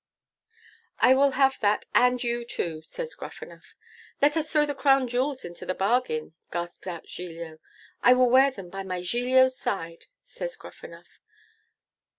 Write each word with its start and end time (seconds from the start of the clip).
'I 0.97 1.13
will 1.13 1.31
have 1.33 1.59
that 1.59 1.85
and 1.93 2.23
you 2.23 2.43
too!' 2.43 2.81
says 2.83 3.13
Gruffanuff. 3.13 3.75
'Let 4.19 4.35
us 4.35 4.51
throw 4.51 4.65
the 4.65 4.73
crown 4.73 5.07
jewels 5.07 5.45
into 5.45 5.63
the 5.63 5.75
bargain,' 5.75 6.33
gasps 6.51 6.87
out 6.87 7.05
Giglio. 7.05 7.59
'I 8.01 8.13
will 8.15 8.29
wear 8.31 8.49
them 8.49 8.71
by 8.71 8.81
my 8.81 9.03
Giglio's 9.03 9.55
side!' 9.55 10.07
says 10.23 10.55
Gruffanuff. 10.55 11.19